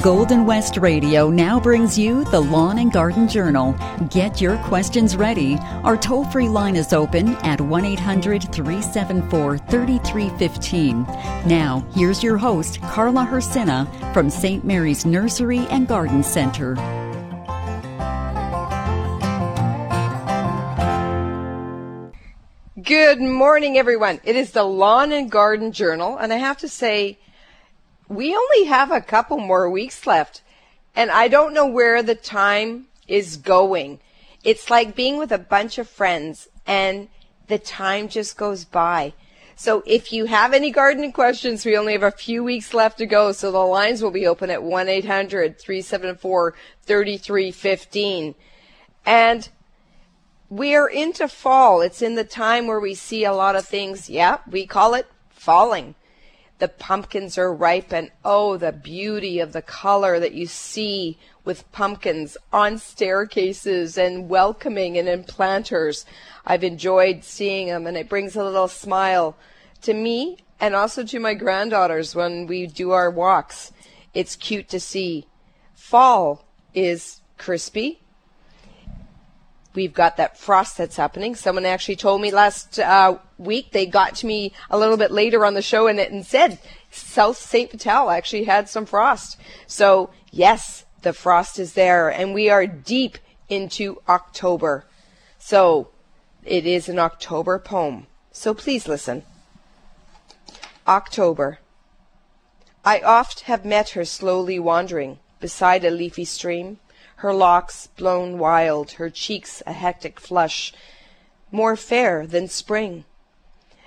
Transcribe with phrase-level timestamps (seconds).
[0.00, 3.74] Golden West Radio now brings you the Lawn and Garden Journal.
[4.10, 5.56] Get your questions ready.
[5.82, 11.02] Our toll free line is open at 1 800 374 3315.
[11.48, 14.64] Now, here's your host, Carla Hrycyna from St.
[14.64, 16.74] Mary's Nursery and Garden Center.
[22.80, 24.20] Good morning, everyone.
[24.22, 27.18] It is the Lawn and Garden Journal, and I have to say,
[28.08, 30.42] we only have a couple more weeks left,
[30.94, 34.00] and I don't know where the time is going.
[34.42, 37.08] It's like being with a bunch of friends, and
[37.48, 39.12] the time just goes by.
[39.56, 43.06] So if you have any gardening questions, we only have a few weeks left to
[43.06, 48.34] go, so the lines will be open at 1 800 374 3315.
[49.04, 49.48] And
[50.48, 51.80] we are into fall.
[51.80, 54.08] It's in the time where we see a lot of things.
[54.08, 55.94] Yeah, we call it falling.
[56.58, 61.70] The pumpkins are ripe and oh, the beauty of the color that you see with
[61.70, 66.04] pumpkins on staircases and welcoming and in planters.
[66.44, 69.36] I've enjoyed seeing them and it brings a little smile
[69.82, 73.72] to me and also to my granddaughters when we do our walks.
[74.12, 75.28] It's cute to see.
[75.74, 78.00] Fall is crispy.
[79.74, 81.34] We've got that frost that's happening.
[81.34, 85.44] Someone actually told me last uh, week they got to me a little bit later
[85.44, 86.58] on the show and, and said
[86.90, 87.70] South St.
[87.70, 89.38] Vital actually had some frost.
[89.66, 94.84] So yes, the frost is there and we are deep into October.
[95.38, 95.88] So
[96.44, 98.06] it is an October poem.
[98.32, 99.22] So please listen.
[100.86, 101.58] October.
[102.84, 106.78] I oft have met her slowly wandering beside a leafy stream,
[107.18, 110.72] her locks blown wild, her cheeks a hectic flush,
[111.50, 113.04] more fair than spring.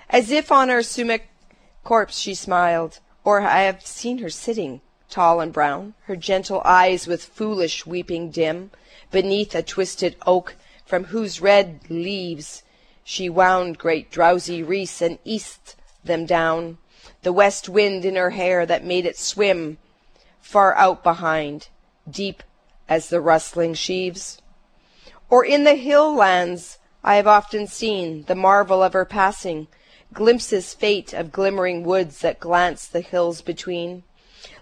[0.10, 1.30] As if on her sumac
[1.86, 7.08] corpse she smiled, or I have seen her sitting, tall and brown, her gentle eyes
[7.08, 8.70] with foolish weeping dim,
[9.12, 10.56] beneath a twisted oak
[10.86, 12.64] from whose red leaves
[13.02, 16.80] she wound great drowsy wreaths and eased them down,
[17.22, 19.78] the west wind in her hair that made it swim
[20.42, 21.70] far out behind,
[22.10, 22.44] deep
[22.92, 24.42] as the rustling sheaves.
[25.30, 29.68] Or in the hill lands I have often seen the marvel of her passing,
[30.14, 34.04] glimpses faint of glimmering woods that glance the hills between,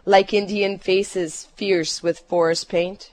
[0.06, 3.10] like Indian faces fierce with forest paint.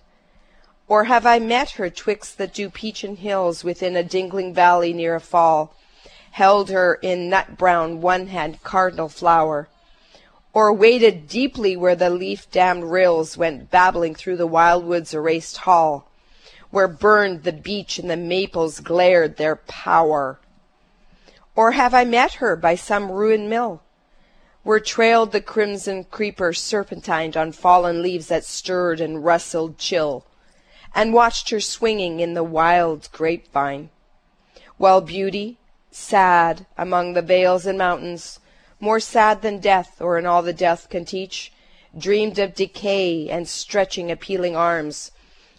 [0.87, 5.15] Or have I met her twixt the dew peachen hills within a dingling valley near
[5.15, 5.75] a fall,
[6.33, 9.71] held her in nut brown one hand cardinal flower,
[10.56, 16.11] or waded deeply where the leaf dammed rills went babbling through the wildwood's erased hall,
[16.71, 20.41] where burned the beech and the maples glared their power.
[21.55, 23.83] Or have I met her by some ruined mill,
[24.62, 30.25] where trailed the crimson creeper serpentined on fallen leaves that stirred and rustled chill,
[30.95, 33.91] and watched her swinging in the wild grapevine,
[34.78, 35.59] while beauty,
[35.91, 38.41] sad among the vales and mountains,
[38.81, 41.53] more sad than death or in all the death can teach,
[41.97, 45.10] dreamed of decay and stretching appealing arms,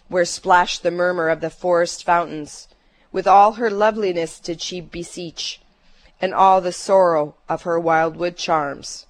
[0.08, 2.68] where splashed the murmur of the forest fountains.
[3.10, 5.60] With all her loveliness did she beseech,
[6.20, 9.06] and all the sorrow of her wildwood charms.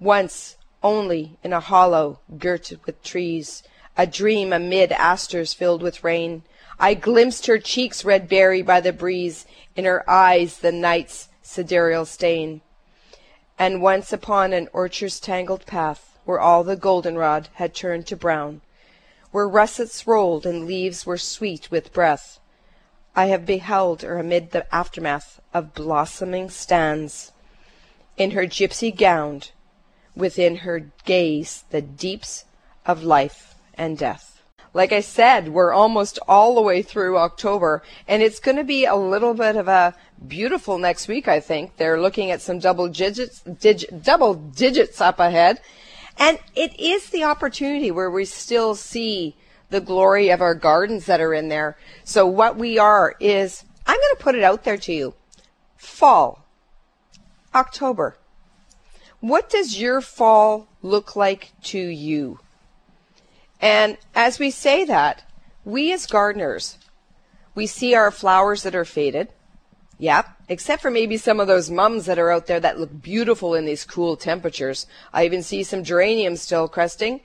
[0.00, 3.62] Once only in a hollow girt with trees,
[3.96, 6.42] a dream amid asters filled with rain.
[6.78, 12.04] I glimpsed her cheeks red berry by the breeze, in her eyes the night's sidereal
[12.04, 12.60] stain.
[13.58, 18.62] And once upon an orchard's tangled path, where all the goldenrod had turned to brown,
[19.30, 22.40] where russets rolled and leaves were sweet with breath,
[23.16, 27.30] I have beheld her amid the aftermath of blossoming stands,
[28.16, 29.42] in her gypsy gown,
[30.16, 32.44] within her gaze the deeps
[32.86, 34.33] of life and death.
[34.74, 38.84] Like I said, we're almost all the way through October, and it's going to be
[38.84, 39.94] a little bit of a
[40.26, 41.76] beautiful next week, I think.
[41.76, 45.60] They're looking at some double digits, dig, double digits up ahead.
[46.18, 49.36] And it is the opportunity where we still see
[49.70, 51.76] the glory of our gardens that are in there.
[52.02, 55.14] So what we are is, I'm going to put it out there to you.
[55.76, 56.44] Fall.
[57.54, 58.16] October.
[59.20, 62.40] What does your fall look like to you?
[63.60, 65.22] And as we say that,
[65.64, 66.78] we as gardeners,
[67.54, 69.28] we see our flowers that are faded.
[69.98, 73.54] Yep, except for maybe some of those mums that are out there that look beautiful
[73.54, 74.86] in these cool temperatures.
[75.12, 77.20] I even see some geraniums still cresting.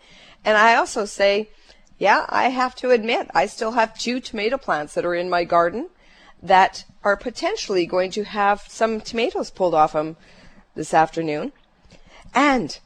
[0.46, 1.50] And I also say,
[1.98, 5.44] yeah, I have to admit, I still have two tomato plants that are in my
[5.44, 5.90] garden
[6.42, 10.16] that are potentially going to have some tomatoes pulled off them
[10.76, 11.52] this afternoon.
[12.34, 12.80] And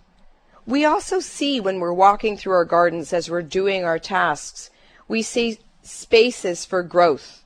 [0.66, 4.70] We also see when we're walking through our gardens as we're doing our tasks,
[5.08, 7.44] we see spaces for growth.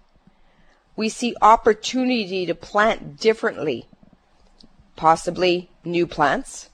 [0.95, 3.87] We see opportunity to plant differently,
[4.95, 6.69] possibly new plants,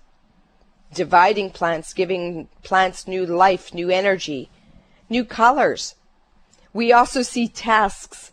[0.93, 4.49] dividing plants, giving plants new life, new energy,
[5.09, 5.95] new colors.
[6.73, 8.31] We also see tasks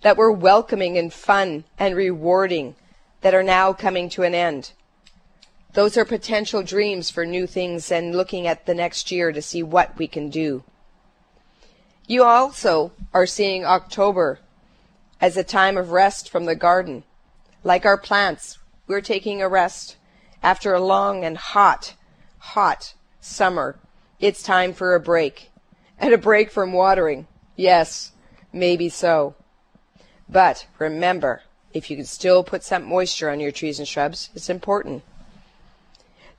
[0.00, 2.76] that were welcoming and fun and rewarding
[3.20, 4.72] that are now coming to an end.
[5.72, 9.62] Those are potential dreams for new things and looking at the next year to see
[9.62, 10.64] what we can do.
[12.08, 14.40] You also are seeing October
[15.20, 17.04] as a time of rest from the garden.
[17.62, 18.58] Like our plants,
[18.88, 19.96] we're taking a rest.
[20.42, 21.94] After a long and hot,
[22.38, 23.78] hot summer,
[24.18, 25.50] it's time for a break.
[26.00, 27.28] And a break from watering.
[27.54, 28.10] Yes,
[28.52, 29.36] maybe so.
[30.28, 34.50] But remember, if you can still put some moisture on your trees and shrubs, it's
[34.50, 35.04] important.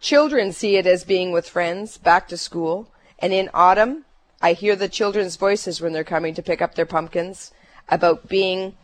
[0.01, 4.05] Children see it as being with friends, back to school, and in autumn,
[4.41, 7.51] I hear the children's voices when they're coming to pick up their pumpkins
[7.87, 8.75] about being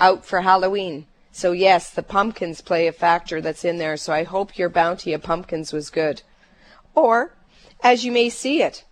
[0.00, 1.06] out for Halloween.
[1.32, 5.12] So yes, the pumpkins play a factor that's in there, so I hope your bounty
[5.12, 6.22] of pumpkins was good.
[6.94, 7.34] Or,
[7.82, 8.84] as you may see it,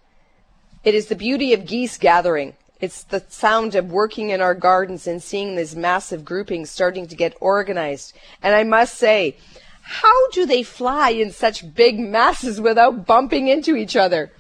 [0.85, 2.55] it is the beauty of geese gathering.
[2.81, 7.17] It's the sound of working in our gardens and seeing these massive groupings starting to
[7.17, 8.13] get organized.
[8.43, 9.37] And I must say,
[9.83, 14.33] how do they fly in such big masses without bumping into each other?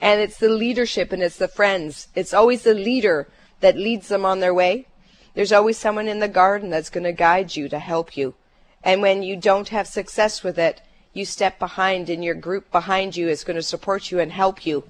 [0.00, 2.08] And it's the leadership and it's the friends.
[2.14, 3.28] It's always the leader
[3.60, 4.86] that leads them on their way.
[5.34, 8.34] There's always someone in the garden that's going to guide you to help you.
[8.82, 10.82] And when you don't have success with it,
[11.12, 14.66] you step behind and your group behind you is going to support you and help
[14.66, 14.84] you.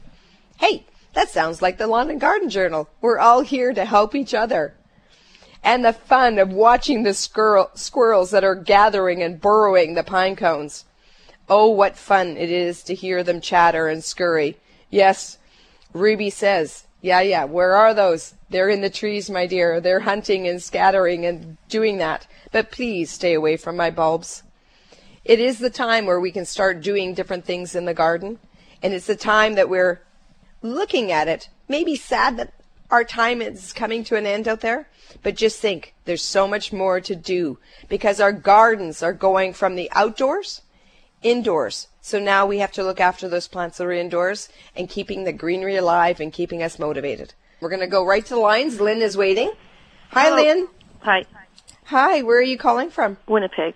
[0.58, 2.88] Hey, that sounds like the Lawn and Garden Journal.
[3.00, 4.74] We're all here to help each other
[5.64, 10.36] and the fun of watching the squirrel, squirrels that are gathering and burrowing the pine
[10.36, 10.84] cones.
[11.48, 14.58] Oh, what fun it is to hear them chatter and scurry.
[14.90, 15.38] Yes,
[15.94, 18.34] Ruby says, yeah, yeah, where are those?
[18.50, 19.80] They're in the trees, my dear.
[19.80, 22.26] They're hunting and scattering and doing that.
[22.52, 24.42] But please stay away from my bulbs.
[25.24, 28.38] It is the time where we can start doing different things in the garden.
[28.82, 30.02] And it's the time that we're
[30.62, 32.52] looking at it, maybe sad that
[32.90, 34.88] our time is coming to an end out there.
[35.22, 37.58] But just think, there's so much more to do
[37.88, 40.62] because our gardens are going from the outdoors
[41.24, 41.88] indoors.
[42.00, 45.32] So now we have to look after those plants that are indoors and keeping the
[45.32, 47.34] greenery alive and keeping us motivated.
[47.60, 48.80] We're going to go right to the lines.
[48.80, 49.50] Lynn is waiting.
[50.10, 50.36] Hi, Hello.
[50.36, 50.68] Lynn.
[51.00, 51.24] Hi,
[51.84, 53.16] Hi, where are you calling from?
[53.26, 53.74] Winnipeg.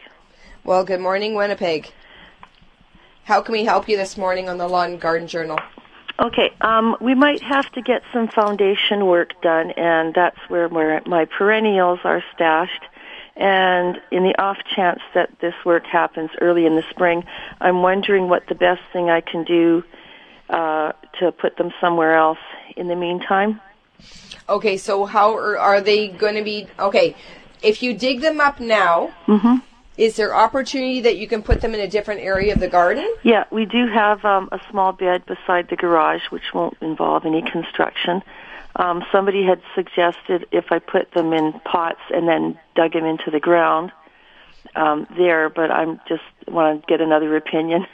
[0.64, 1.92] Well, good morning, Winnipeg.
[3.24, 5.58] How can we help you this morning on the Lawn and Garden Journal?
[6.20, 11.00] Okay, um, we might have to get some foundation work done, and that's where my,
[11.06, 12.82] my perennials are stashed.
[13.36, 17.24] And in the off chance that this work happens early in the spring,
[17.60, 19.84] I'm wondering what the best thing I can do
[20.50, 22.38] uh, to put them somewhere else
[22.76, 23.60] in the meantime.
[24.48, 26.66] Okay, so how are, are they going to be?
[26.80, 27.14] Okay,
[27.62, 29.56] if you dig them up now, Mm-hmm.
[29.98, 33.12] Is there opportunity that you can put them in a different area of the garden?
[33.24, 37.42] Yeah, we do have um, a small bed beside the garage, which won't involve any
[37.42, 38.22] construction.
[38.76, 43.32] Um, somebody had suggested if I put them in pots and then dug them into
[43.32, 43.90] the ground
[44.76, 47.86] um, there, but I'm just want to get another opinion.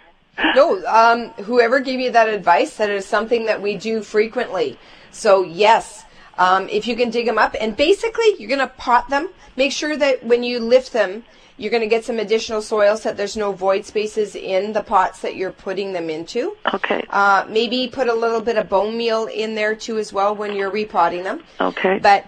[0.54, 4.78] No, um, whoever gave you that advice, that is something that we do frequently.
[5.10, 6.04] So yes,
[6.36, 9.30] um, if you can dig them up, and basically you're going to pot them.
[9.56, 11.24] Make sure that when you lift them,
[11.56, 14.82] you're going to get some additional soil so that there's no void spaces in the
[14.82, 16.56] pots that you're putting them into.
[16.72, 17.04] Okay.
[17.10, 20.56] Uh, maybe put a little bit of bone meal in there too as well when
[20.56, 21.44] you're repotting them.
[21.60, 21.98] Okay.
[22.00, 22.26] But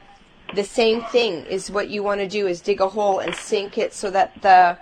[0.54, 3.78] the same thing is what you want to do is dig a hole and sink
[3.78, 4.78] it so that the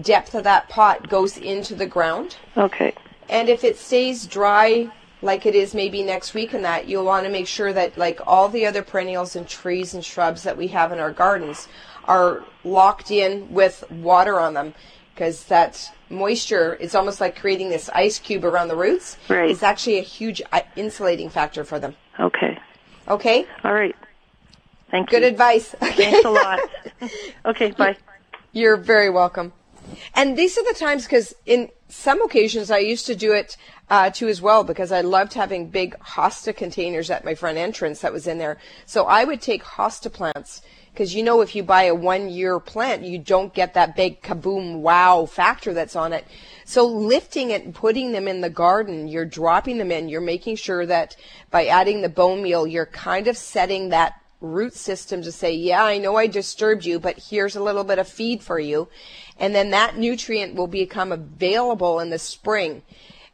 [0.00, 2.36] depth of that pot goes into the ground.
[2.56, 2.94] Okay.
[3.28, 7.24] And if it stays dry like it is maybe next week and that, you'll want
[7.26, 10.68] to make sure that like all the other perennials and trees and shrubs that we
[10.68, 11.68] have in our gardens
[12.04, 14.74] are locked in with water on them
[15.14, 19.16] because that moisture is almost like creating this ice cube around the roots.
[19.28, 19.50] Right.
[19.50, 21.94] It's actually a huge uh, insulating factor for them.
[22.18, 22.58] Okay.
[23.08, 23.46] Okay?
[23.64, 23.96] All right.
[24.90, 25.28] Thank Good you.
[25.28, 25.68] advice.
[25.80, 26.60] Thanks a lot.
[27.46, 27.70] okay.
[27.78, 27.96] Bye.
[28.52, 29.52] You're very welcome.
[30.14, 33.56] And these are the times because in some occasions I used to do it
[33.90, 38.00] uh, too as well because I loved having big hosta containers at my front entrance
[38.00, 38.58] that was in there.
[38.86, 42.60] So I would take hosta plants because you know if you buy a one year
[42.60, 46.26] plant you don't get that big kaboom wow factor that's on it.
[46.64, 50.56] So lifting it and putting them in the garden, you're dropping them in, you're making
[50.56, 51.16] sure that
[51.50, 55.84] by adding the bone meal you're kind of setting that root system to say, yeah,
[55.84, 58.88] I know I disturbed you, but here's a little bit of feed for you.
[59.38, 62.82] And then that nutrient will become available in the spring.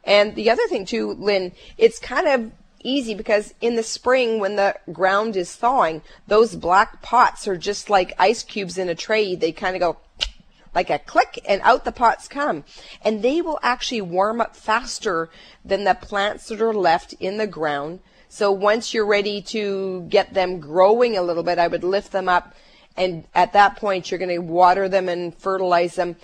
[0.03, 2.51] And the other thing too, Lynn, it's kind of
[2.83, 7.89] easy because in the spring when the ground is thawing, those black pots are just
[7.89, 9.35] like ice cubes in a tray.
[9.35, 9.97] They kind of go
[10.75, 12.63] like a click and out the pots come.
[13.01, 15.29] And they will actually warm up faster
[15.63, 17.99] than the plants that are left in the ground.
[18.27, 22.29] So once you're ready to get them growing a little bit, I would lift them
[22.29, 22.53] up
[22.99, 26.17] and at that point you're going to water them and fertilize them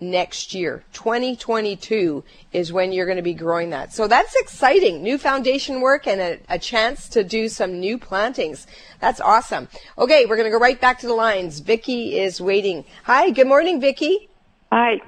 [0.00, 0.82] next year.
[0.92, 3.92] 2022 is when you're going to be growing that.
[3.92, 5.02] So that's exciting.
[5.02, 8.66] New foundation work and a, a chance to do some new plantings.
[9.00, 9.68] That's awesome.
[9.98, 11.60] Okay, we're going to go right back to the lines.
[11.60, 12.84] Vicky is waiting.
[13.04, 14.28] Hi, good morning, Vicky.
[14.72, 15.00] Hi.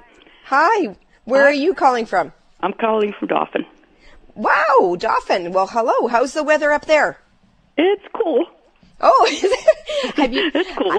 [0.46, 0.96] Hi.
[1.24, 1.50] Where Hi.
[1.50, 2.32] are you calling from?
[2.60, 3.64] I'm calling from Dauphin.
[4.34, 5.52] Wow, Dauphin.
[5.52, 6.06] Well, hello.
[6.08, 7.18] How's the weather up there?
[7.76, 8.46] It's cool.
[9.00, 10.14] Oh, is it?
[10.16, 10.50] have you?
[10.54, 10.98] It's cool.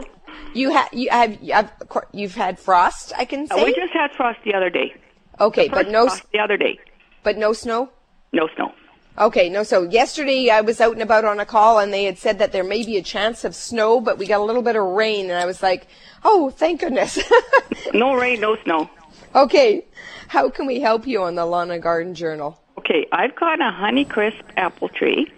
[0.54, 1.70] You have you have you've,
[2.12, 3.14] you've had frost.
[3.18, 3.64] I can Uh, say.
[3.66, 4.94] we just had frost the other day.
[5.40, 6.80] okay, but no, frost the other day.
[7.24, 7.90] but no snow.
[8.32, 8.72] No snow.
[9.18, 9.62] Okay, no.
[9.64, 12.52] So yesterday I was out and about on a call, and they had said that
[12.52, 15.30] there may be a chance of snow, but we got a little bit of rain,
[15.30, 15.86] and I was like,
[16.24, 17.20] "Oh, thank goodness."
[17.94, 18.90] No rain, no snow.
[19.36, 19.86] okay,
[20.30, 22.60] how can we help you on the Lawn and Garden Journal?
[22.80, 25.32] Okay, I've got a Honeycrisp apple tree,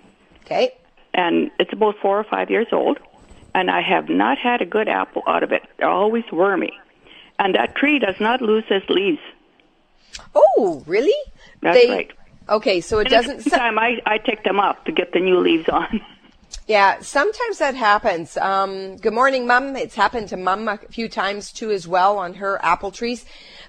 [0.46, 0.72] Okay,
[1.14, 2.98] and it's about four or five years old,
[3.56, 5.64] and I have not had a good apple out of it.
[5.78, 6.74] They're always wormy.
[7.40, 9.20] And that tree does not lose its leaves.
[10.36, 11.14] Oh, really?
[11.62, 12.12] That's They- right.
[12.48, 13.50] Okay, so it And doesn't.
[13.52, 16.02] time, I, I take them off to get the new leaves on.
[16.68, 18.38] Yeah, sometimes that happens.
[18.38, 19.76] Um, good morning, Mum.
[19.76, 23.26] It's happened to Mum a few times too, as well, on her apple trees.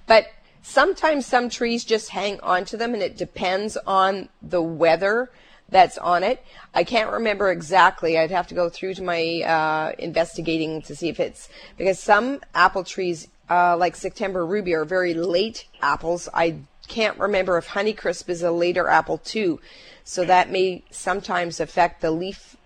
[0.07, 0.26] But
[0.62, 5.31] sometimes some trees just hang onto them, and it depends on the weather
[5.68, 6.44] that's on it.
[6.75, 8.18] I can't remember exactly.
[8.18, 12.40] I'd have to go through to my uh, investigating to see if it's because some
[12.54, 16.28] apple trees, uh, like September Ruby, are very late apples.
[16.32, 16.56] I
[16.88, 19.61] can't remember if Honeycrisp is a later apple too,
[20.04, 22.56] so that may sometimes affect the leaf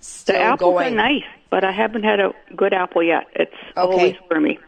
[0.00, 0.94] still the apples going.
[0.94, 3.26] are nice, but I haven't had a good apple yet.
[3.34, 3.92] It's Okay.
[3.92, 4.58] always wormy.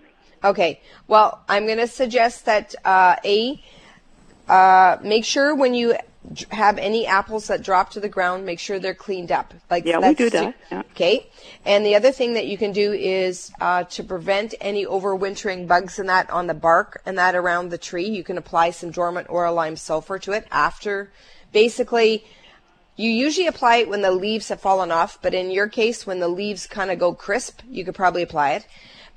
[0.44, 0.80] Okay.
[1.08, 3.60] Well, I'm going to suggest that uh, a
[4.48, 5.94] uh, make sure when you
[6.50, 9.54] have any apples that drop to the ground, make sure they're cleaned up.
[9.70, 10.82] Like Yeah, we do that, yeah.
[10.92, 11.26] Okay.
[11.64, 15.98] And the other thing that you can do is uh, to prevent any overwintering bugs
[15.98, 18.08] and that on the bark and that around the tree.
[18.08, 21.10] You can apply some dormant oil lime sulfur to it after.
[21.52, 22.24] Basically,
[22.96, 26.20] you usually apply it when the leaves have fallen off, but in your case, when
[26.20, 28.66] the leaves kind of go crisp, you could probably apply it.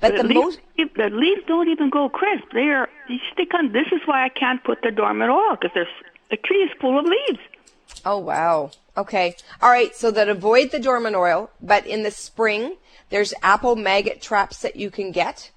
[0.00, 0.58] But the, the leaves, most
[0.96, 2.44] the leaves don't even go crisp.
[2.52, 3.72] They are they stick on.
[3.72, 5.86] This is why I can't put the dormant oil because there's
[6.30, 7.40] the tree is full of leaves.
[8.04, 8.70] Oh wow.
[8.96, 9.36] Okay.
[9.60, 9.94] All right.
[9.94, 12.76] So that avoid the dormant oil, but in the spring
[13.10, 15.50] there's apple maggot traps that you can get.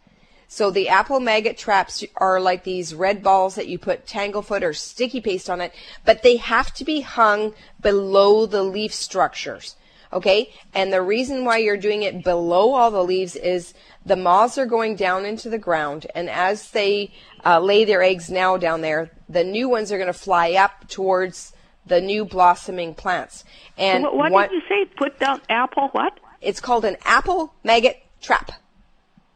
[0.47, 4.73] So the apple maggot traps are like these red balls that you put tanglefoot or
[4.73, 5.73] sticky paste on it,
[6.05, 9.75] but they have to be hung below the leaf structures.
[10.13, 10.53] Okay?
[10.73, 13.73] And the reason why you're doing it below all the leaves is
[14.05, 17.11] the moths are going down into the ground, and as they
[17.45, 20.87] uh, lay their eggs now down there, the new ones are going to fly up
[20.87, 21.51] towards
[21.85, 23.43] the new blossoming plants.
[23.77, 24.85] And what what one- did you say?
[24.97, 26.19] Put down apple what?
[26.41, 28.51] it's called an apple maggot trap.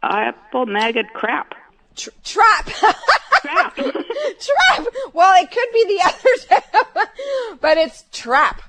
[0.03, 1.53] Apple maggot crap.
[1.95, 2.65] Tr- trap.
[2.65, 3.75] Crap.
[3.75, 4.85] trap.
[5.13, 6.65] Well, it could be the other trap,
[7.61, 8.61] but it's trap.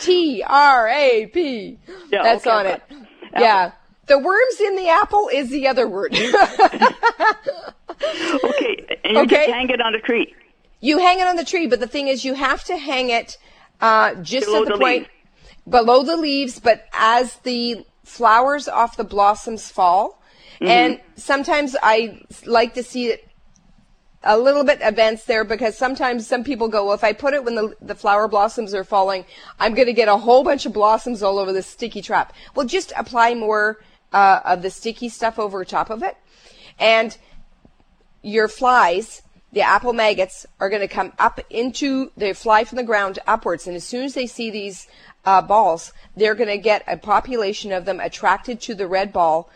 [0.00, 1.78] T R A P.
[2.10, 2.82] Yeah, That's okay, on it.
[2.88, 2.98] but-
[3.40, 3.72] Yeah.
[4.06, 6.12] The worms in the apple is the other word.
[6.14, 6.28] okay,
[9.04, 9.50] and you Okay.
[9.50, 10.34] hang it on the tree.
[10.80, 13.38] You hang it on the tree, but the thing is, you have to hang it
[13.80, 15.10] uh, just Below at the, the point leaves.
[15.68, 20.22] below the leaves, but as the flowers off the blossoms fall.
[20.54, 20.66] Mm-hmm.
[20.66, 23.28] And sometimes I like to see it
[24.22, 27.44] a little bit events there because sometimes some people go, well, if I put it
[27.44, 29.24] when the, the flower blossoms are falling,
[29.60, 32.32] I'm going to get a whole bunch of blossoms all over the sticky trap.
[32.54, 33.78] Well, just apply more
[34.12, 36.16] uh, of the sticky stuff over top of it.
[36.78, 37.16] And
[38.22, 42.82] your flies, the apple maggots, are going to come up into, they fly from the
[42.84, 43.66] ground upwards.
[43.66, 44.86] And as soon as they see these
[45.24, 49.48] uh, balls, they're going to get a population of them attracted to the red ball.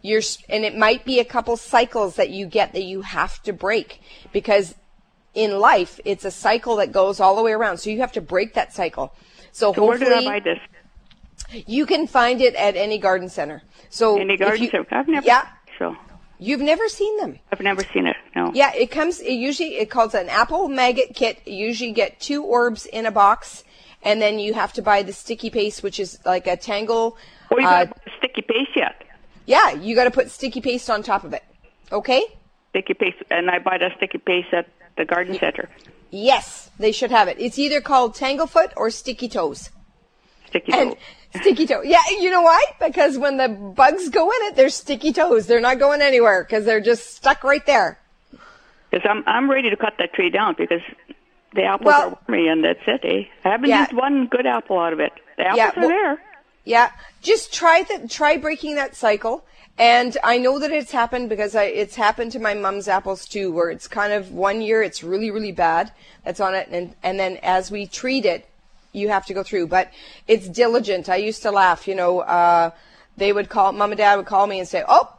[0.00, 3.52] You're, and it might be a couple cycles that you get that you have to
[3.52, 4.00] break
[4.32, 4.74] because
[5.34, 7.78] in life, it's a cycle that goes all the way around.
[7.78, 9.14] So you have to break that cycle.
[9.52, 10.58] So, So where did I buy this?
[11.66, 13.62] you can find it at any garden center.
[13.90, 14.86] So Any garden you- center?
[14.90, 15.26] I've never.
[15.26, 15.46] Yeah,
[15.78, 15.96] So
[16.42, 17.38] you've never seen them.
[17.50, 18.16] I've never seen it.
[18.34, 18.50] No.
[18.54, 19.20] Yeah, it comes.
[19.20, 21.40] It usually it calls an apple maggot kit.
[21.46, 23.64] You usually get two orbs in a box,
[24.02, 27.16] and then you have to buy the sticky paste, which is like a tangle.
[27.50, 27.86] Or you uh,
[28.18, 29.02] sticky paste yet?
[29.46, 31.44] yeah, you got to put sticky paste on top of it.
[31.90, 32.22] Okay.
[32.70, 35.68] Sticky paste, and I buy that sticky paste at the garden center.
[36.10, 37.36] Yes, they should have it.
[37.38, 39.70] It's either called Tanglefoot or Sticky Toes.
[40.52, 40.98] Sticky And toe.
[41.40, 41.82] sticky toe.
[41.82, 42.62] Yeah, you know why?
[42.78, 45.46] Because when the bugs go in it, they're sticky toes.
[45.46, 47.98] They're not going anywhere because they're just stuck right there.
[48.90, 50.82] Because I'm I'm ready to cut that tree down because
[51.54, 53.00] the apples Well- are wormy and that's it.
[53.04, 53.22] Eh?
[53.44, 53.80] I haven't Yeah.
[53.80, 55.12] used one good apple out of it.
[55.38, 56.22] The apples Yeah, are well- there.
[56.64, 56.90] Yeah,
[57.22, 59.44] just try the try breaking that cycle.
[59.78, 63.50] And I know that it's happened because I, it's happened to my mom's apples too,
[63.50, 65.92] where it's kind of one year it's really really bad
[66.24, 68.46] that's on it, and and then as we treat it,
[68.92, 69.66] you have to go through.
[69.66, 69.90] But
[70.28, 71.08] it's diligent.
[71.08, 72.20] I used to laugh, you know.
[72.20, 72.70] Uh,
[73.16, 75.12] they would call mom and dad would call me and say, "Oh,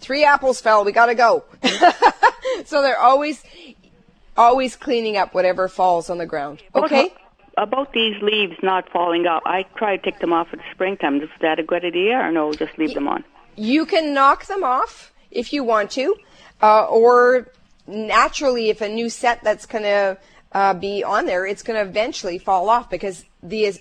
[0.00, 0.84] three apples fell.
[0.84, 1.44] We got to go."
[2.64, 3.42] so they're always
[4.36, 6.62] always cleaning up whatever falls on the ground.
[6.74, 7.06] Okay.
[7.54, 10.64] About, about these leaves not falling out, I try to take them off in the
[10.72, 11.20] springtime.
[11.22, 12.52] Is that a good idea or no?
[12.52, 13.24] Just leave them on.
[13.56, 16.14] You can knock them off if you want to,
[16.62, 17.48] uh, or
[17.86, 20.18] naturally, if a new set that's going to
[20.56, 23.74] uh, be on there, it's going to eventually fall off because the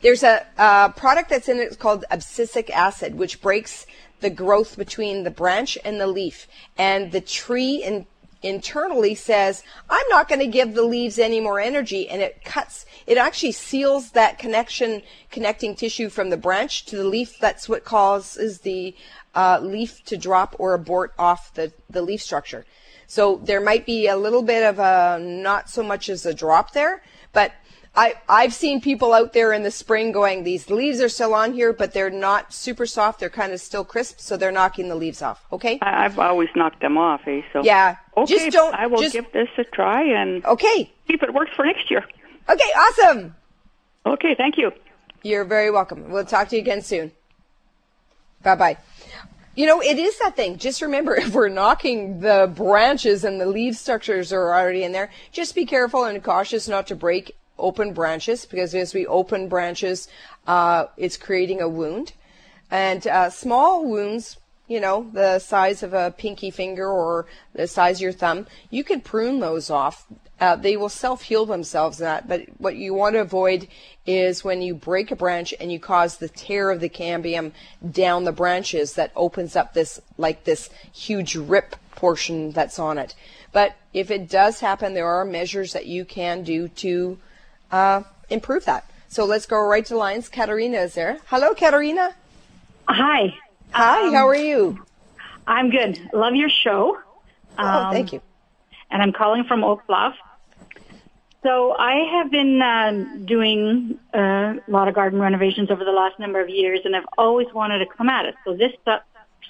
[0.00, 3.84] there's a, uh product that's in it called abscisic acid, which breaks
[4.20, 6.46] the growth between the branch and the leaf,
[6.78, 8.06] and the tree in,
[8.42, 12.86] internally says, "I'm not going to give the leaves any more energy," and it cuts.
[13.08, 17.40] It actually seals that connection, connecting tissue from the branch to the leaf.
[17.40, 18.94] That's what causes the
[19.34, 22.64] uh, leaf to drop or abort off the, the leaf structure.
[23.10, 26.72] So there might be a little bit of a not so much as a drop
[26.74, 27.02] there,
[27.32, 27.50] but
[27.92, 31.52] I, I've seen people out there in the spring going, these leaves are still on
[31.52, 33.18] here, but they're not super soft.
[33.18, 35.44] They're kind of still crisp, so they're knocking the leaves off.
[35.50, 35.80] Okay?
[35.82, 37.22] I, I've always knocked them off.
[37.26, 37.42] Eh?
[37.52, 40.84] So Yeah, Okay, just don't- I will just- give this a try and Okay.
[41.08, 42.04] see if it works for next year.
[42.48, 43.34] Okay, awesome.
[44.06, 44.70] Okay, thank you.
[45.24, 46.10] You're very welcome.
[46.12, 47.10] We'll talk to you again soon.
[48.44, 48.76] Bye bye.
[49.54, 50.58] You know, it is that thing.
[50.58, 55.10] Just remember, if we're knocking the branches and the leaf structures are already in there,
[55.32, 60.08] just be careful and cautious not to break open branches because as we open branches,
[60.46, 62.12] uh, it's creating a wound.
[62.70, 64.38] And uh, small wounds,
[64.70, 68.84] you know, the size of a pinky finger or the size of your thumb, you
[68.84, 70.06] can prune those off.
[70.38, 71.98] Uh, they will self heal themselves.
[71.98, 73.66] That, but what you want to avoid
[74.06, 77.50] is when you break a branch and you cause the tear of the cambium
[77.90, 83.16] down the branches that opens up this like this huge rip portion that's on it.
[83.50, 87.18] But if it does happen, there are measures that you can do to
[87.72, 88.88] uh, improve that.
[89.08, 90.28] So let's go right to lines.
[90.28, 91.18] Katarina is there.
[91.26, 92.14] Hello, Katarina.
[92.86, 93.34] Hi,
[93.72, 94.84] Hi, Um, how are you?
[95.46, 95.98] I'm good.
[96.12, 96.98] Love your show.
[97.58, 98.20] oh, Um, thank you.
[98.90, 100.14] And I'm calling from Oak Bluff.
[101.42, 106.18] So I have been um, doing uh, a lot of garden renovations over the last
[106.18, 108.34] number of years, and I've always wanted a clematis.
[108.44, 108.98] So this uh,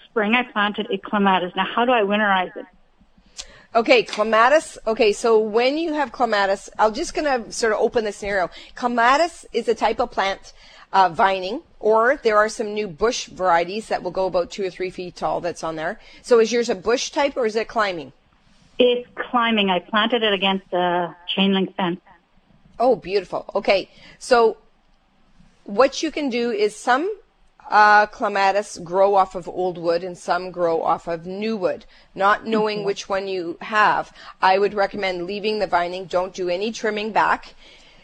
[0.04, 1.52] spring I planted a clematis.
[1.56, 2.66] Now, how do I winterize it?
[3.74, 4.78] Okay, clematis.
[4.86, 8.50] Okay, so when you have clematis, I'm just going to sort of open the scenario.
[8.74, 10.52] Clematis is a type of plant,
[10.92, 14.70] uh, vining, or there are some new bush varieties that will go about two or
[14.70, 15.98] three feet tall that's on there.
[16.22, 18.12] So is yours a bush type or is it climbing?
[18.78, 19.70] It's climbing.
[19.70, 22.00] I planted it against a chain link fence.
[22.78, 23.44] Oh, beautiful.
[23.54, 24.56] Okay, so
[25.64, 27.14] what you can do is some
[27.70, 31.84] uh, clematis grow off of old wood and some grow off of new wood.
[32.14, 36.06] Not knowing which one you have, I would recommend leaving the vining.
[36.06, 37.54] Don't do any trimming back.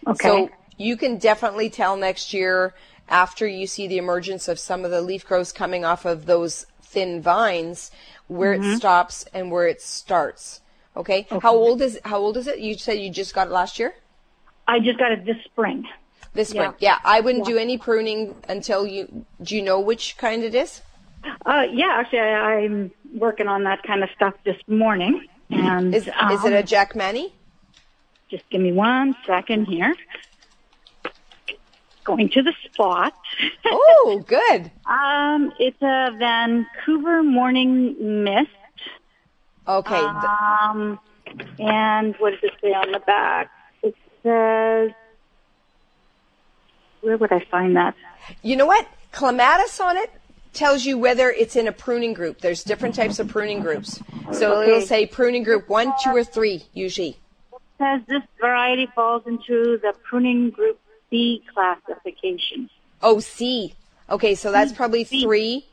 [0.07, 0.29] Okay.
[0.29, 2.75] So you can definitely tell next year
[3.09, 6.67] after you see the emergence of some of the leaf growths coming off of those
[6.83, 7.91] thin vines
[8.29, 10.61] where it stops and where it starts.
[10.97, 11.27] Okay?
[11.43, 12.59] How old is how old is it?
[12.59, 13.95] You said you just got it last year?
[14.67, 15.87] I just got it this spring.
[16.33, 16.73] This spring.
[16.79, 19.25] Yeah, I wouldn't do any pruning until you.
[19.43, 20.83] Do you know which kind it is?
[21.45, 25.27] Uh, yeah, actually, I, I'm working on that kind of stuff this morning.
[25.51, 27.33] And Is is um, it a Jackmanii?
[28.29, 29.95] Just give me one second here.
[32.07, 33.15] Going to the spot.
[33.67, 34.71] Oh, good.
[34.89, 38.49] um, it's a Vancouver Morning Mist.
[39.67, 39.97] Okay.
[39.97, 41.01] Um,
[41.59, 43.51] and what does it say on the back?
[43.83, 44.93] It says,
[47.01, 47.97] where would I find that?
[48.43, 48.87] you know what?
[49.11, 50.11] Clematis on it
[50.53, 52.41] tells you whether it's in a pruning group.
[52.41, 54.01] There's different types of pruning groups.
[54.33, 57.19] So it'll say pruning group one, two, or three usually.
[57.53, 60.79] It says this variety falls into the pruning group
[61.11, 62.71] C classification.
[63.03, 63.75] Oh, C.
[64.09, 65.23] Okay, so that's probably C.
[65.23, 65.67] three.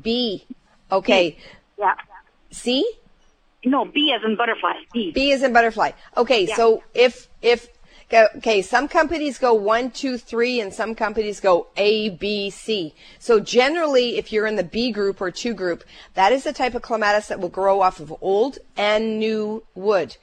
[0.00, 0.44] B.
[0.90, 1.36] Okay.
[1.78, 1.94] Yeah.
[2.50, 2.86] C.
[3.64, 4.74] No, B as in butterfly.
[4.92, 5.12] B.
[5.12, 5.92] B is in butterfly.
[6.16, 7.68] Okay, so if if
[8.12, 12.94] okay, some companies go one, two, three, and some companies go A, B, C.
[13.18, 16.74] So generally, if you're in the B group or two group, that is the type
[16.74, 20.16] of clematis that will grow off of old and new wood.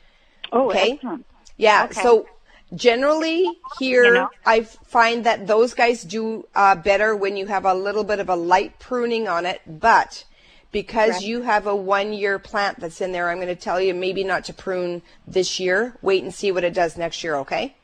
[0.52, 0.93] Oh, Okay.
[0.93, 1.25] excellent.
[1.58, 1.86] Yeah.
[1.86, 2.02] Okay.
[2.02, 2.28] So
[2.75, 3.45] generally
[3.79, 4.29] here, You know?
[4.45, 8.29] I find that those guys do uh, better when you have a little bit of
[8.29, 9.62] a light pruning on it.
[9.65, 10.23] But
[10.71, 11.21] because Right.
[11.23, 14.23] you have a one year plant that's in there, I'm going to tell you maybe
[14.23, 15.95] not to prune this year.
[16.01, 17.36] Wait and see what it does next year.
[17.38, 17.75] Okay.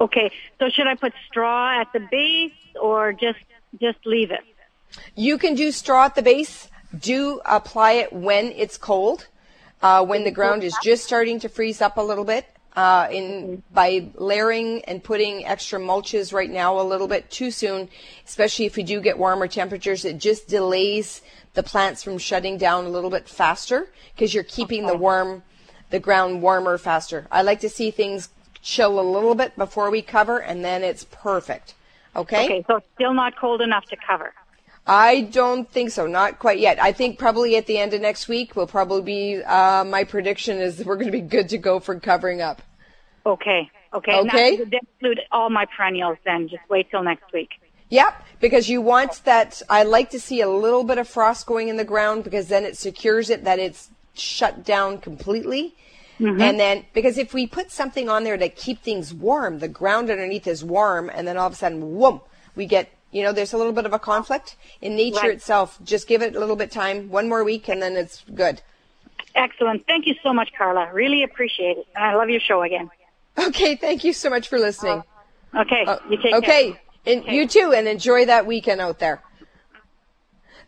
[0.00, 0.30] Okay.
[0.58, 3.38] So should I put straw at the base or just
[3.80, 4.40] just leave it?
[5.14, 6.68] You can do straw at the base.
[6.96, 9.26] Do apply it when it's cold,
[9.82, 12.46] uh, when the ground is just starting to freeze up a little bit.
[12.76, 17.88] Uh, in by layering and putting extra mulches right now a little bit too soon,
[18.26, 21.22] especially if we do get warmer temperatures, it just delays
[21.54, 25.42] the plants from shutting down a little bit faster because you're keeping the warm,
[25.88, 27.26] the ground warmer faster.
[27.32, 28.28] I like to see things
[28.60, 31.72] chill a little bit before we cover, and then it's perfect.
[32.14, 32.44] Okay.
[32.44, 32.64] Okay.
[32.66, 34.34] So still not cold enough to cover.
[34.86, 36.06] I don't think so.
[36.06, 36.80] Not quite yet.
[36.80, 39.42] I think probably at the end of next week we'll probably be.
[39.42, 42.62] Uh, my prediction is we're going to be good to go for covering up.
[43.24, 43.70] Okay.
[43.92, 44.18] Okay.
[44.20, 44.56] Okay.
[44.56, 46.48] that include all my perennials then.
[46.48, 47.50] Just wait till next week.
[47.88, 49.62] Yep, because you want that.
[49.70, 52.64] I like to see a little bit of frost going in the ground because then
[52.64, 55.76] it secures it that it's shut down completely.
[56.18, 60.08] And then, because if we put something on there to keep things warm, the ground
[60.08, 62.22] underneath is warm, and then all of a sudden, whoom,
[62.54, 65.30] we get, you know, there's a little bit of a conflict in nature Right.
[65.32, 65.78] itself.
[65.82, 68.60] Just give it a little bit time, one more week, and then it's good.
[69.34, 69.86] Excellent.
[69.86, 70.92] Thank you so much, Carla.
[70.92, 71.86] Really appreciate it.
[71.94, 72.90] And I love your show again.
[73.38, 75.02] Okay, thank you so much for listening.
[75.54, 75.84] Okay.
[75.86, 76.80] Uh, you take okay, care.
[77.06, 79.22] and you too, and enjoy that weekend out there.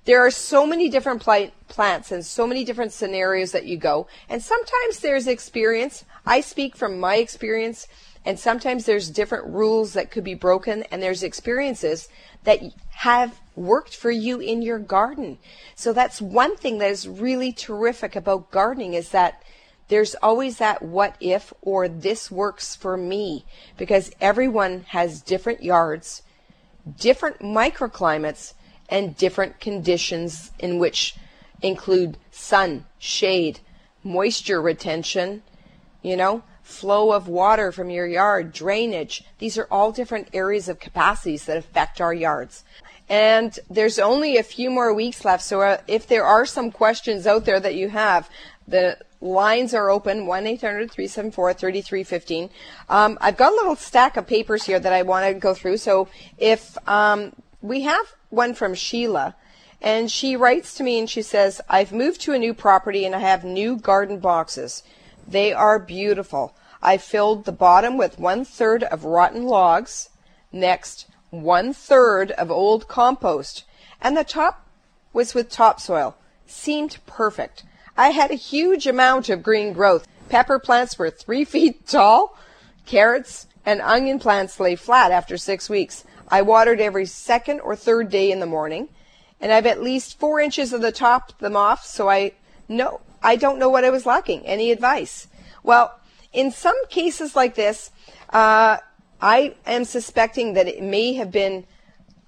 [0.07, 4.07] There are so many different pli- plants and so many different scenarios that you go,
[4.29, 6.07] and sometimes there's experience.
[6.25, 7.87] I speak from my experience,
[8.25, 12.09] and sometimes there's different rules that could be broken, and there's experiences
[12.45, 15.39] that have worked for you in your garden.
[15.75, 19.43] So that's one thing that is really terrific about gardening is that
[19.89, 23.45] there's always that what if or this works for me
[23.77, 26.23] because everyone has different yards,
[26.99, 28.53] different microclimates,
[28.89, 31.17] and different conditions in which
[31.63, 33.61] include sun, shade,
[34.03, 35.43] moisture retention,
[36.03, 39.25] you know, flow of water from your yard, drainage.
[39.39, 42.63] These are all different areas of capacities that affect our yards.
[43.09, 45.43] And there's only a few more weeks left.
[45.43, 48.29] So uh, if there are some questions out there that you have,
[48.69, 52.51] the lines are open 1-800-374-3315.
[52.91, 55.79] Um, I've got a little stack of papers here that I want to go through.
[55.79, 59.35] So if um, we have one from Sheila,
[59.81, 63.15] and she writes to me and she says, I've moved to a new property and
[63.15, 64.83] I have new garden boxes.
[65.27, 66.55] They are beautiful.
[66.83, 70.11] I filled the bottom with one third of rotten logs.
[70.53, 73.65] Next, one third of old compost.
[74.01, 74.67] And the top
[75.13, 76.17] was with topsoil.
[76.47, 77.65] Seemed perfect.
[77.97, 80.07] I had a huge amount of green growth.
[80.29, 82.39] Pepper plants were three feet tall.
[82.87, 86.05] Carrots and onion plants lay flat after six weeks.
[86.29, 88.89] I watered every second or third day in the morning,
[89.41, 92.33] and I've at least four inches of the top them off, so I
[92.69, 94.47] know I don't know what I was lacking.
[94.47, 95.27] Any advice?
[95.63, 95.99] Well,
[96.33, 97.91] in some cases like this,
[98.31, 98.79] uh,
[99.21, 101.67] I am suspecting that it may have been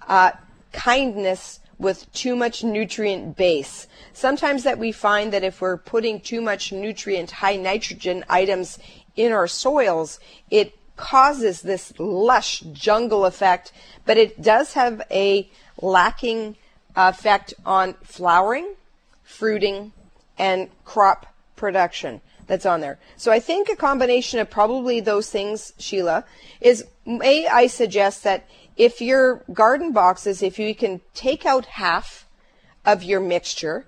[0.07, 0.31] uh,
[0.73, 3.87] kindness with too much nutrient base.
[4.13, 8.77] Sometimes that we find that if we're putting too much nutrient, high nitrogen items
[9.15, 13.71] in our soils, it causes this lush jungle effect,
[14.05, 15.49] but it does have a
[15.81, 16.55] lacking
[16.95, 18.75] effect on flowering,
[19.23, 19.91] fruiting,
[20.37, 22.99] and crop production that's on there.
[23.15, 26.25] So I think a combination of probably those things, Sheila,
[26.59, 32.27] is may I suggest that if your garden boxes, if you can take out half
[32.85, 33.85] of your mixture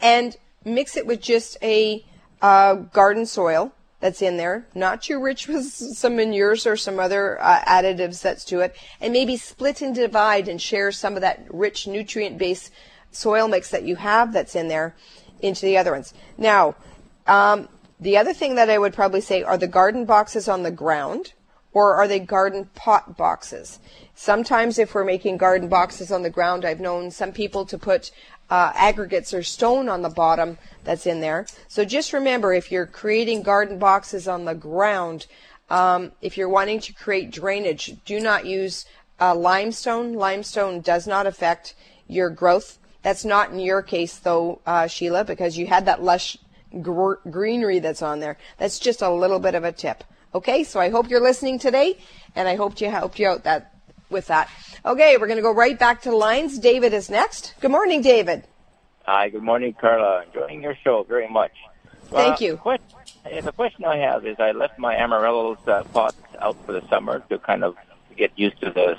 [0.00, 2.02] and mix it with just a
[2.40, 5.64] uh, garden soil that's in there, not too rich with
[6.00, 10.48] some manures or some other uh, additives that's to it, and maybe split and divide
[10.48, 12.72] and share some of that rich nutrient based
[13.10, 14.94] soil mix that you have that's in there
[15.42, 16.14] into the other ones.
[16.38, 16.74] Now,
[17.26, 17.68] um,
[18.00, 21.32] the other thing that I would probably say are the garden boxes on the ground
[21.72, 23.78] or are they garden pot boxes?
[24.14, 28.10] Sometimes if we're making garden boxes on the ground, I've known some people to put
[28.50, 31.46] uh, aggregates or stone on the bottom that's in there.
[31.68, 35.26] So just remember, if you're creating garden boxes on the ground,
[35.70, 38.86] um, if you're wanting to create drainage, do not use
[39.20, 40.14] uh, limestone.
[40.14, 41.74] Limestone does not affect
[42.06, 42.78] your growth.
[43.02, 46.38] That's not in your case, though, uh, Sheila, because you had that lush
[46.82, 48.36] gr- greenery that's on there.
[48.58, 50.04] That's just a little bit of a tip.
[50.34, 51.98] Okay, so I hope you're listening today,
[52.34, 53.74] and I hope you helped you out that
[54.10, 54.50] with that.
[54.84, 56.58] Okay, we're going to go right back to the lines.
[56.58, 57.54] David is next.
[57.60, 58.44] Good morning, David.
[59.06, 60.24] Hi, good morning, Carla.
[60.26, 61.52] Enjoying your show very much.
[62.10, 62.56] Thank you.
[62.56, 66.86] Question the question I have is I left my amaryllis uh, pots out for the
[66.88, 67.76] summer to kind of
[68.16, 68.96] get used to the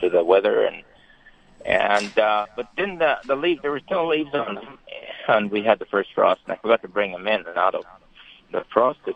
[0.00, 0.82] to the weather and
[1.64, 4.78] and uh, but then the the leaves there were still leaves on them
[5.28, 7.74] and we had the first frost and I forgot to bring them in and out
[7.74, 7.84] of
[8.52, 8.98] the frost.
[9.06, 9.14] Is,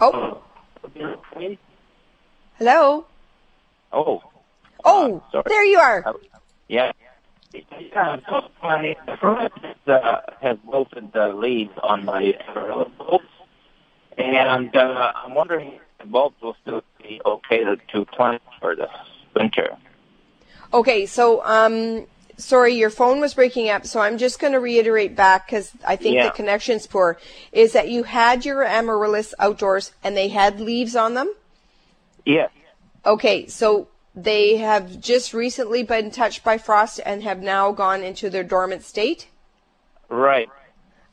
[0.00, 0.42] Oh,
[2.58, 3.06] hello.
[3.92, 4.22] Oh.
[4.84, 6.02] Oh, Uh, there you are.
[6.06, 6.12] Uh,
[6.68, 6.92] Yeah.
[7.52, 9.54] Yeah, so my the frost
[9.86, 13.24] uh, has wilted the leaves on my amaryllis bulbs,
[14.18, 18.76] and uh, I'm wondering if the bulbs will still be okay to, to plant for
[18.76, 18.90] this
[19.34, 19.76] winter.
[20.72, 25.16] Okay, so um, sorry, your phone was breaking up, so I'm just going to reiterate
[25.16, 26.26] back because I think Yeah.
[26.26, 27.18] the connection's poor.
[27.52, 31.32] Is that you had your amaryllis outdoors and they had leaves on them?
[32.24, 32.50] Yes.
[33.04, 38.28] Okay, so they have just recently been touched by frost and have now gone into
[38.30, 39.28] their dormant state.
[40.08, 40.48] Right.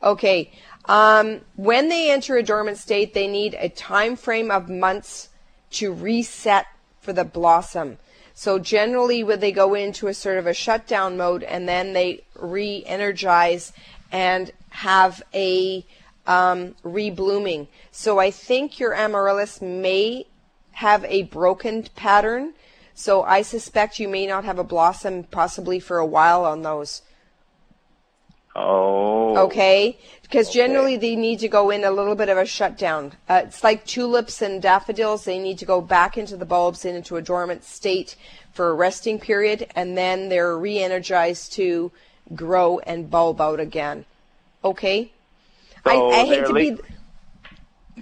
[0.02, 0.52] Okay.
[0.86, 5.30] Um, when they enter a dormant state, they need a time frame of months
[5.72, 6.66] to reset
[7.00, 7.98] for the blossom.
[8.34, 12.24] So generally, when they go into a sort of a shutdown mode, and then they
[12.36, 13.74] re-energize
[14.12, 15.86] and have a
[16.26, 17.68] um, reblooming.
[17.92, 20.26] So I think your amaryllis may
[20.72, 22.54] have a broken pattern.
[22.96, 27.02] So I suspect you may not have a blossom possibly for a while on those.
[28.56, 28.93] Oh.
[29.38, 33.14] Okay, because generally they need to go in a little bit of a shutdown.
[33.30, 36.96] Uh, it's like tulips and daffodils; they need to go back into the bulbs and
[36.96, 38.16] into a dormant state
[38.52, 41.92] for a resting period, and then they're re-energized to
[42.36, 44.06] grow and bulb out again.
[44.64, 45.12] Okay,
[45.84, 46.78] So I, I hate to be.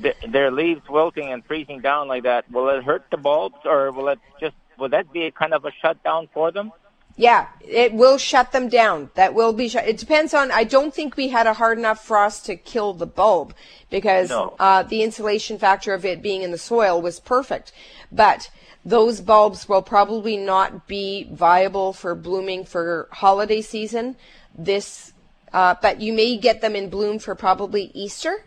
[0.01, 2.49] th- their leaves wilting and freezing down like that.
[2.51, 4.55] Will it hurt the bulbs, or will it just?
[4.77, 6.71] Will that be a kind of a shutdown for them?
[7.21, 9.11] Yeah, it will shut them down.
[9.13, 9.87] That will be shut.
[9.87, 10.49] It depends on.
[10.49, 13.53] I don't think we had a hard enough frost to kill the bulb
[13.91, 14.55] because No.
[14.57, 17.73] uh, the insulation factor of it being in the soil was perfect.
[18.11, 18.49] But
[18.83, 24.15] those bulbs will probably not be viable for blooming for holiday season.
[24.57, 25.13] This,
[25.53, 28.45] uh, but you may get them in bloom for probably Easter.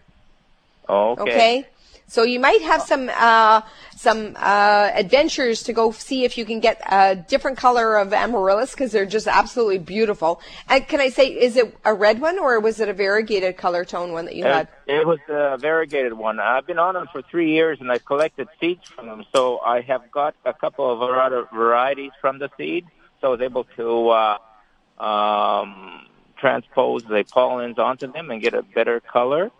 [0.89, 1.23] Okay.
[1.23, 1.67] Okay.
[2.07, 3.63] So you might have some uh,
[3.97, 8.73] some uh, adventures to go see if you can get a different color of amaryllis
[8.73, 10.41] because they're just absolutely beautiful.
[10.69, 13.85] And can I say, is it a red one or was it a variegated color
[13.85, 14.69] tone one that you had?
[14.87, 16.39] it was a variegated one.
[16.39, 19.25] I've been on them for three years, and I've collected seeds from them.
[19.35, 22.87] So I have got a couple of var- varieties from the seed,
[23.21, 28.63] so I was able to uh, um, transpose the pollens onto them and get a
[28.63, 29.51] better color.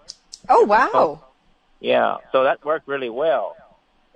[0.49, 1.23] Oh wow!
[1.85, 3.57] Yeah, so that worked really well.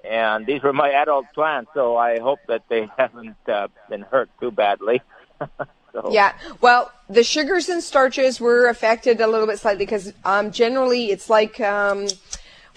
[0.02, 4.30] And these were my adult plants, so I hope that they haven't uh, been hurt
[4.40, 5.02] too badly.
[5.92, 6.32] so, Yeah.
[6.62, 11.28] Well, the sugars and starches were affected a little bit slightly because um, generally it's
[11.28, 12.08] like um,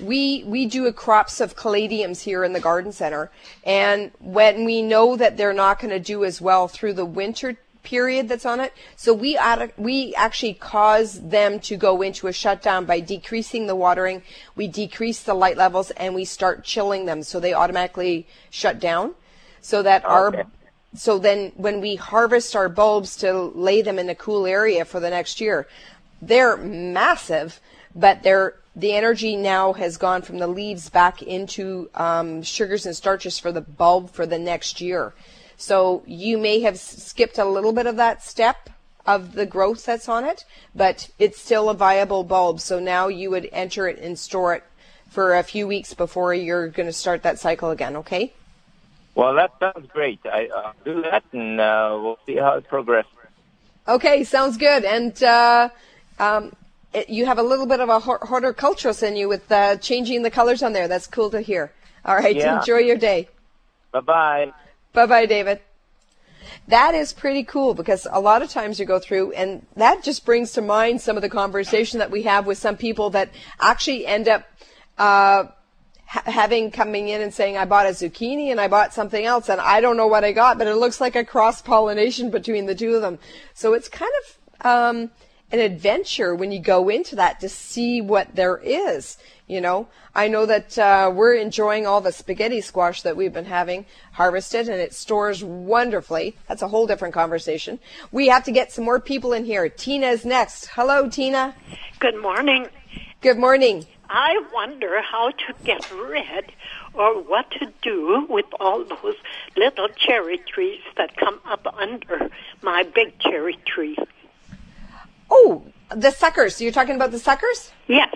[0.02, 3.32] we we do a crops of caladiums here in the garden center,
[3.64, 7.58] and when we know that they're not going to do as well through the winter
[7.84, 12.34] period that's on it, so we add, we actually cause them to go into a
[12.34, 14.22] shutdown by decreasing the watering.
[14.56, 19.16] We decrease the light levels and we start chilling them, so they automatically shut down,
[19.62, 20.46] so that our
[20.94, 25.00] so then when we harvest our bulbs to lay them in a cool area for
[25.00, 25.68] the next year,
[26.22, 27.62] they're massive,
[27.96, 32.96] but they're the energy now has gone from the leaves back into um, sugars and
[32.96, 35.14] starches for the bulb for the next year.
[35.62, 38.72] So you may have skipped a little bit of that step
[39.06, 40.44] of the growth that's on it,
[40.74, 42.60] but it's still a viable bulb.
[42.60, 44.64] So now you would enter it and store it
[45.12, 47.96] for a few weeks before you're going to start that cycle again.
[47.98, 48.34] Okay.
[49.14, 50.20] Well, that sounds great.
[50.26, 53.12] I, will do that, and uh, we'll see how it progresses.
[53.88, 54.84] Okay, sounds good.
[54.84, 55.70] And uh,
[56.18, 56.54] um,
[56.92, 60.24] it, you have a little bit of a hor- horticulturist in you with uh, changing
[60.24, 60.88] the colors on there.
[60.88, 61.72] That's cool to hear.
[62.04, 62.58] All right, Yeah.
[62.58, 63.30] enjoy your day.
[63.92, 64.54] Bye bye.
[64.94, 65.62] Bye bye, David.
[66.68, 70.26] That is pretty cool because a lot of times you go through, and that just
[70.26, 74.06] brings to mind some of the conversation that we have with some people that actually
[74.06, 74.44] end up
[74.98, 75.46] uh,
[76.06, 79.50] ha- having coming in and saying, I bought a zucchini and I bought something else,
[79.50, 82.66] and I don't know what I got, but it looks like a cross pollination between
[82.66, 83.18] the two of them.
[83.54, 85.12] So it's kind of um,
[85.52, 89.18] an adventure when you go into that to see what there is.
[89.52, 93.44] You know, I know that uh, we're enjoying all the spaghetti squash that we've been
[93.44, 96.38] having harvested, and it stores wonderfully.
[96.48, 97.78] That's a whole different conversation.
[98.14, 99.68] We have to get some more people in here.
[99.68, 100.68] Tina's next.
[100.68, 101.54] Hello, Tina.
[102.00, 102.68] Good morning.
[103.20, 103.86] Good morning.
[104.10, 106.54] I wonder how to get rid
[106.94, 109.16] or what to do with all those
[109.58, 112.30] little cherry trees that come up under
[112.62, 113.98] my big cherry tree.
[115.30, 116.62] Oh, the suckers.
[116.62, 117.74] You're talking about the suckers?
[117.90, 118.16] Yes.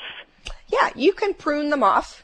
[0.68, 2.24] Yeah, you can prune them off.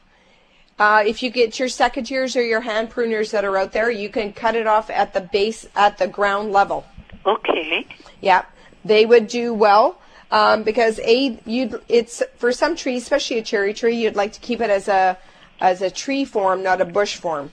[0.78, 4.08] Uh, if you get your secateurs or your hand pruners that are out there, you
[4.08, 6.84] can cut it off at the base, at the ground level.
[7.24, 7.86] Okay.
[8.20, 8.44] Yeah,
[8.84, 9.98] they would do well
[10.30, 14.40] um, because a you it's for some trees, especially a cherry tree, you'd like to
[14.40, 15.18] keep it as a
[15.60, 17.52] as a tree form, not a bush form.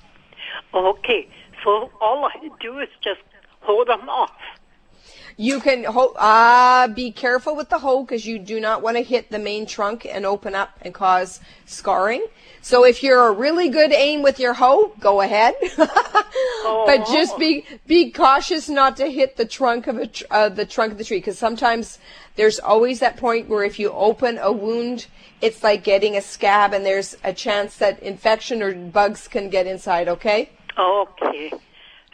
[0.73, 1.28] Okay.
[1.63, 3.21] So all I do is just
[3.62, 4.32] hold them off.
[5.39, 9.04] You can ho- uh, be careful with the hoe because you do not want to
[9.04, 12.25] hit the main trunk and open up and cause scarring.
[12.62, 15.56] So if you're a really good aim with your hoe, go ahead.
[16.86, 20.65] But just be be cautious not to hit the trunk of a tr- uh, the
[20.65, 21.99] trunk of the tree because sometimes
[22.36, 25.08] there's always that point where if you open a wound,
[25.41, 29.67] it's like getting a scab and there's a chance that infection or bugs can get
[29.67, 30.10] inside.
[30.10, 30.49] Okay.
[30.78, 31.52] Okay.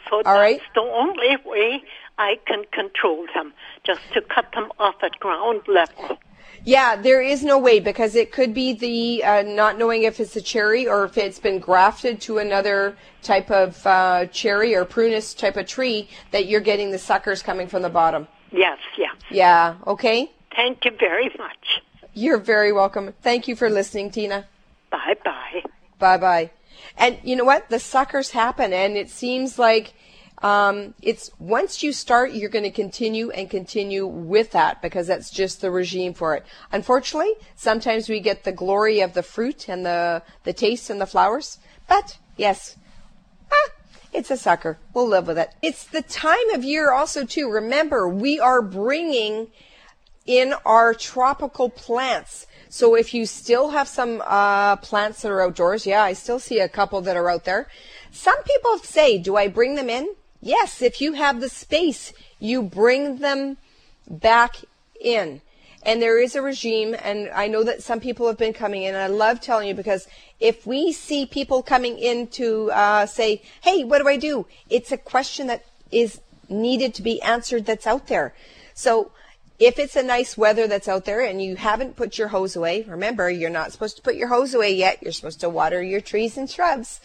[0.08, 0.60] So that's right.
[0.74, 1.82] the only way
[2.18, 3.52] I can control them,
[3.84, 6.18] just to cut them off at ground level.
[6.64, 10.34] Yeah, there is no way because it could be the uh, not knowing if it's
[10.34, 15.36] a cherry or if it's been grafted to another type of uh, cherry or prunus
[15.36, 18.26] type of tree that you're getting the suckers coming from the bottom.
[18.50, 19.12] Yes, yeah.
[19.30, 20.32] Yeah, okay?
[20.56, 21.82] Thank you very much.
[22.14, 23.12] You're very welcome.
[23.22, 24.46] Thank you for listening, Tina.
[24.90, 25.62] Bye bye.
[25.98, 26.50] Bye bye.
[26.96, 27.68] And you know what?
[27.68, 29.92] The suckers happen, and it seems like
[30.42, 35.30] um, it's once you start, you're going to continue and continue with that because that's
[35.30, 36.44] just the regime for it.
[36.72, 41.06] Unfortunately, sometimes we get the glory of the fruit and the the taste and the
[41.06, 42.76] flowers, but yes,
[43.50, 43.70] ah,
[44.12, 44.78] it's a sucker.
[44.92, 45.54] We'll live with it.
[45.62, 47.50] It's the time of year also too.
[47.50, 49.48] Remember, we are bringing
[50.26, 52.46] in our tropical plants.
[52.68, 56.58] So if you still have some uh, plants that are outdoors, yeah, I still see
[56.58, 57.68] a couple that are out there.
[58.10, 60.14] Some people say, do I bring them in?
[60.46, 63.56] Yes, if you have the space, you bring them
[64.08, 64.54] back
[65.00, 65.40] in.
[65.82, 68.94] And there is a regime, and I know that some people have been coming in.
[68.94, 70.06] And I love telling you because
[70.38, 74.46] if we see people coming in to uh, say, hey, what do I do?
[74.70, 78.32] It's a question that is needed to be answered that's out there.
[78.72, 79.10] So
[79.58, 82.84] if it's a nice weather that's out there and you haven't put your hose away,
[82.84, 85.02] remember, you're not supposed to put your hose away yet.
[85.02, 87.00] You're supposed to water your trees and shrubs.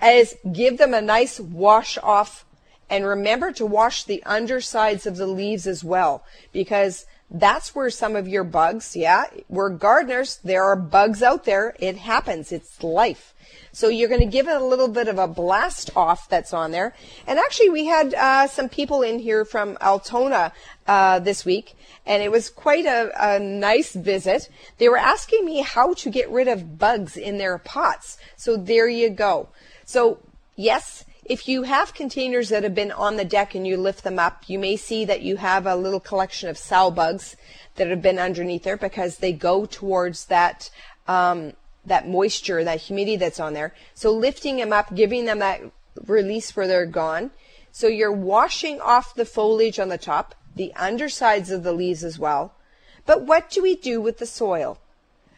[0.00, 2.44] As give them a nice wash off
[2.90, 8.14] and remember to wash the undersides of the leaves as well because that's where some
[8.14, 10.38] of your bugs, yeah, we're gardeners.
[10.44, 11.74] There are bugs out there.
[11.78, 12.52] It happens.
[12.52, 13.34] It's life.
[13.72, 16.70] So you're going to give it a little bit of a blast off that's on
[16.70, 16.94] there.
[17.26, 20.52] And actually, we had uh, some people in here from Altona
[20.86, 21.74] uh, this week,
[22.06, 24.48] and it was quite a, a nice visit.
[24.78, 28.16] They were asking me how to get rid of bugs in their pots.
[28.36, 29.48] So there you go.
[29.84, 30.18] So
[30.54, 34.18] yes, if you have containers that have been on the deck and you lift them
[34.18, 37.36] up, you may see that you have a little collection of sow bugs
[37.76, 40.70] that have been underneath there because they go towards that
[41.06, 41.52] um,
[41.86, 43.74] that moisture, that humidity that's on there.
[43.94, 45.60] So lifting them up, giving them that
[46.06, 47.30] release where they're gone.
[47.72, 52.18] So you're washing off the foliage on the top, the undersides of the leaves as
[52.18, 52.54] well.
[53.06, 54.78] But what do we do with the soil?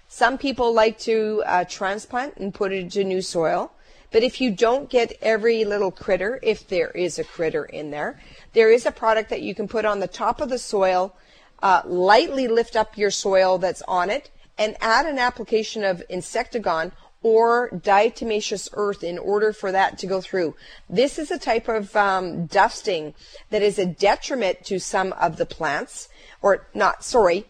[0.08, 3.72] Some people like to uh, transplant and put it into new soil.
[4.10, 8.20] But if you don't get every little critter, if there is a critter in there,
[8.52, 11.14] there is a product that you can put on the top of the soil,
[11.62, 16.92] uh, lightly lift up your soil that's on it, and add an application of Insectigone
[17.22, 20.54] or diatomaceous earth in order for that to go through.
[20.88, 23.14] This is a type of um, dusting
[23.50, 26.08] that is a detriment to some of the plants,
[26.40, 27.46] or not, sorry,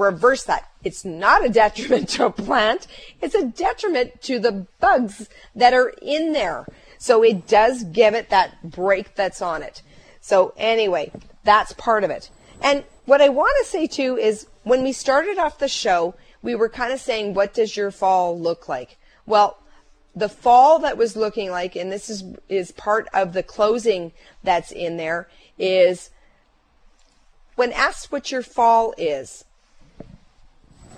[0.00, 0.70] reverse that.
[0.84, 2.86] It's not a detriment to a plant.
[3.20, 6.66] It's a detriment to the bugs that are in there.
[6.98, 9.82] So it does give it that break that's on it.
[10.20, 11.12] So anyway,
[11.44, 12.30] that's part of it.
[12.62, 16.54] And what I want to say too is when we started off the show, we
[16.54, 18.98] were kind of saying, what does your fall look like?
[19.26, 19.58] Well,
[20.14, 24.72] the fall that was looking like, and this is, is part of the closing that's
[24.72, 25.28] in there,
[25.58, 26.10] is
[27.54, 29.44] when asked what your fall is,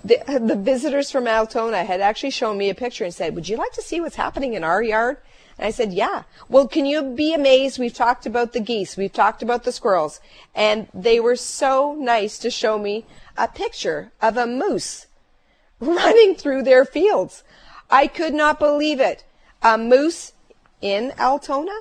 [0.05, 3.57] the, the visitors from Altona had actually shown me a picture and said, Would you
[3.57, 5.19] like to see what's happening in our yard?
[5.59, 6.23] And I said, Yeah.
[6.49, 7.79] Well, can you be amazed?
[7.79, 10.21] We've talked about the geese, we've talked about the squirrels,
[10.55, 13.05] and they were so nice to show me
[13.37, 15.07] a picture of a moose
[15.81, 17.45] running through their fields.
[17.91, 19.25] I could not believe it.
[19.63, 20.33] A moose
[20.81, 21.79] in Altona?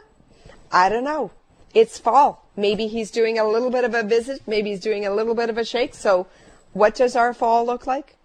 [0.71, 1.31] I don't know.
[1.73, 2.45] It's fall.
[2.55, 4.41] Maybe he's doing a little bit of a visit.
[4.45, 5.93] Maybe he's doing a little bit of a shake.
[5.93, 6.27] So
[6.73, 8.15] what does our fall look like?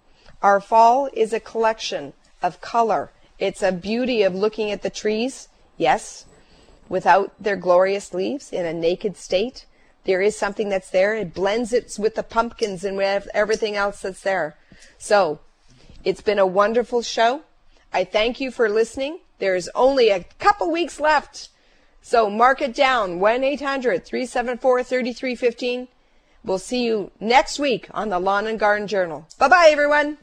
[0.43, 3.11] Our fall is a collection of color.
[3.39, 6.27] It's a beauty of looking at the trees, yes,
[6.89, 9.67] without their glorious leaves in a naked state.
[10.05, 11.15] There is something that's there.
[11.17, 14.57] It blends it with the pumpkins and with everything else that's there.
[14.99, 15.41] So
[16.05, 17.43] It's been a wonderful show.
[17.91, 19.21] I thank you for listening.
[19.39, 21.49] There's only a couple weeks left.
[22.03, 25.89] So mark it down 1 800 374 3315.
[26.45, 29.27] We'll see you next week on the Lawn and Garden Journal.
[29.39, 30.19] Bye bye, everyone.